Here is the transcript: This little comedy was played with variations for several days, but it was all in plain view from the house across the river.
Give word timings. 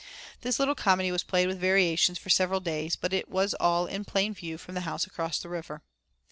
This 0.41 0.57
little 0.57 0.73
comedy 0.73 1.11
was 1.11 1.21
played 1.21 1.45
with 1.45 1.59
variations 1.59 2.17
for 2.17 2.29
several 2.31 2.59
days, 2.59 2.95
but 2.95 3.13
it 3.13 3.29
was 3.29 3.53
all 3.59 3.85
in 3.85 4.03
plain 4.03 4.33
view 4.33 4.57
from 4.57 4.73
the 4.73 4.81
house 4.81 5.05
across 5.05 5.37
the 5.37 5.47
river. 5.47 5.83